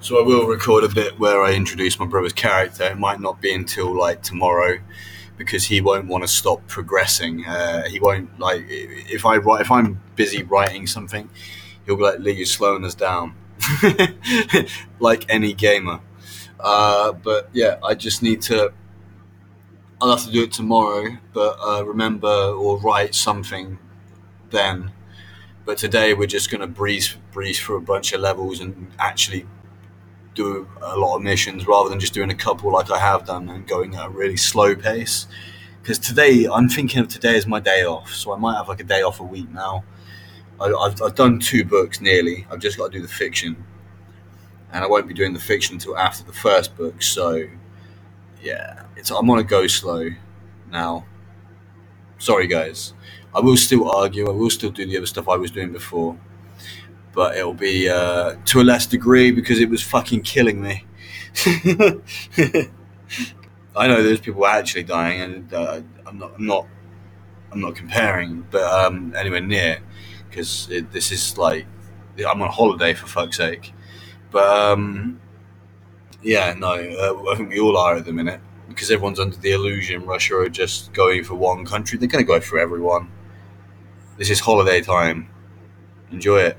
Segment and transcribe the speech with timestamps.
[0.00, 2.84] So I will record a bit where I introduce my brother's character.
[2.84, 4.78] It might not be until like tomorrow
[5.36, 7.44] because he won't want to stop progressing.
[7.44, 11.28] Uh, he won't like if I write if I'm busy writing something,
[11.84, 13.34] he'll be like, "Lee, you're slowing us down,"
[15.00, 16.00] like any gamer.
[16.60, 18.72] Uh, but yeah, I just need to.
[20.00, 23.78] I'll have to do it tomorrow, but uh, remember or write something
[24.50, 24.92] then.
[25.64, 29.44] But today we're just gonna breeze breeze through a bunch of levels and actually
[30.34, 33.48] do a lot of missions rather than just doing a couple like I have done
[33.48, 35.26] and going at a really slow pace.
[35.82, 38.80] Because today I'm thinking of today as my day off, so I might have like
[38.80, 39.84] a day off a week now.
[40.60, 42.46] I, I've, I've done two books nearly.
[42.50, 43.64] I've just got to do the fiction,
[44.72, 47.02] and I won't be doing the fiction until after the first book.
[47.02, 47.44] So
[48.42, 50.10] yeah, it's I'm on a go slow
[50.70, 51.06] now.
[52.18, 52.92] Sorry guys.
[53.34, 54.28] I will still argue.
[54.28, 56.18] I will still do the other stuff I was doing before,
[57.18, 60.84] but it'll be uh, to a less degree because it was fucking killing me.
[63.76, 66.68] I know there's people actually dying, and uh, I'm not, I'm not,
[67.50, 69.80] I'm not comparing, but um, anywhere near
[70.30, 71.66] because this is like
[72.24, 73.72] I'm on holiday for fuck's sake.
[74.30, 75.20] But um,
[76.22, 79.50] yeah, no, uh, I think we all are at the minute because everyone's under the
[79.50, 81.98] illusion Russia are just going for one country.
[81.98, 83.10] They're going to go for everyone.
[84.18, 85.30] This is holiday time.
[86.12, 86.46] Enjoy it.